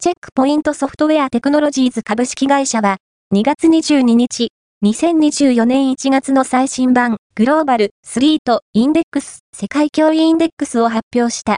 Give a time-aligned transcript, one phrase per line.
[0.00, 2.98] チェックポイントソフトウェアテクノロジーズ株式会社は、
[3.34, 4.52] 2月22日、
[4.84, 11.56] 2024年1月の最新版、グローバル、スリート、インデックス、世界脅威インデックスを発表した。